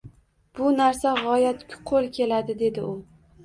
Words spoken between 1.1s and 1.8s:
g‘oyat